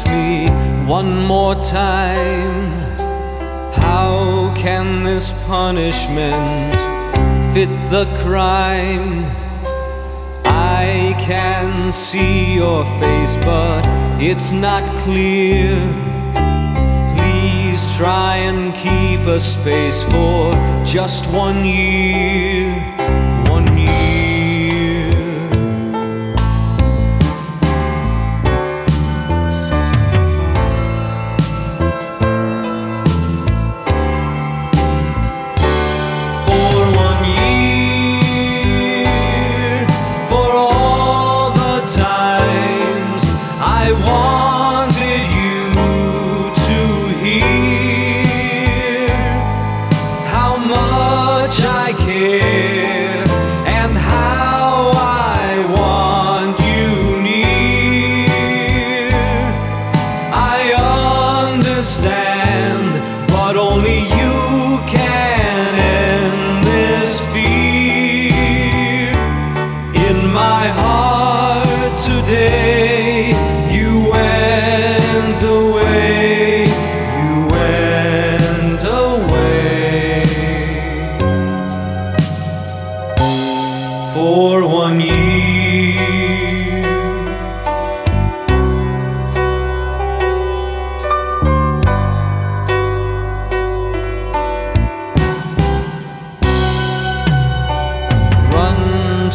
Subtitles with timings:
[0.00, 0.48] me
[0.86, 2.70] one more time.
[3.74, 6.74] How can this punishment
[7.52, 9.26] fit the crime?
[10.46, 13.82] I can see your face, but
[14.18, 15.76] it's not clear.
[17.16, 20.52] Please try and keep a space for
[20.84, 22.91] just one year.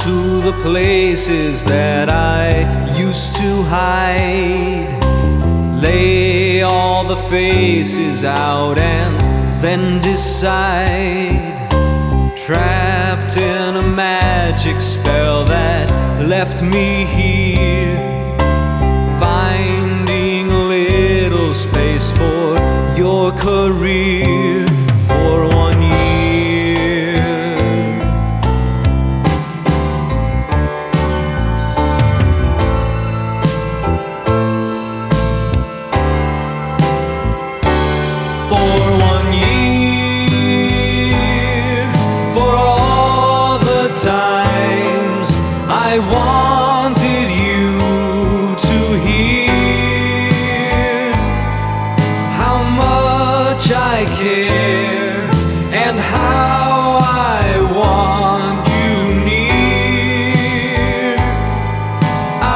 [0.08, 2.48] To the places that I
[2.98, 4.88] used to hide.
[5.82, 9.16] Lay all the faces out and
[9.62, 11.58] then decide.
[12.38, 15.92] Trapped in a magic spell that
[16.26, 17.98] left me here.
[19.20, 22.56] Finding a little space for
[22.96, 24.67] your career.
[54.00, 55.26] I care
[55.74, 57.42] and how I
[57.80, 61.16] want you near.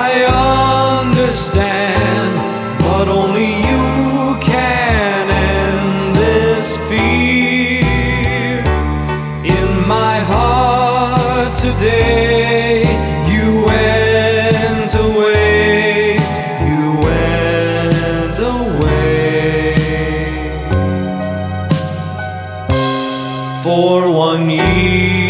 [0.06, 0.12] I
[1.10, 2.34] understand,
[2.82, 8.62] but only you can end this fear
[9.44, 12.71] in my heart today.
[23.64, 25.21] for one year.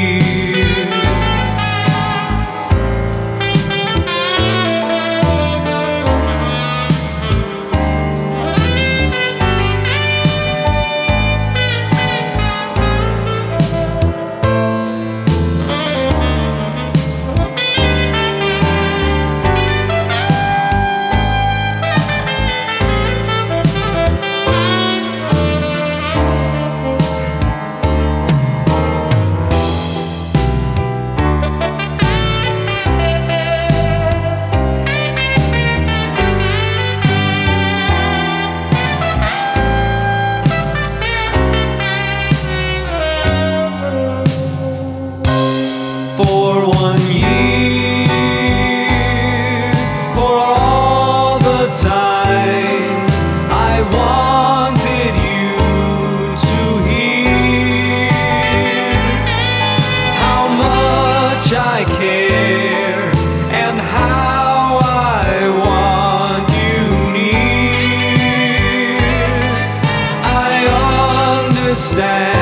[71.71, 72.40] understand.